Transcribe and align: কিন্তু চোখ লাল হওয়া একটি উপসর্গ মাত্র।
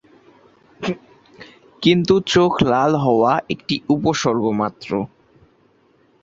কিন্তু 1.83 2.13
চোখ 2.27 2.51
লাল 2.63 2.91
হওয়া 3.05 3.31
একটি 3.53 3.75
উপসর্গ 3.89 4.43
মাত্র। 4.61 4.91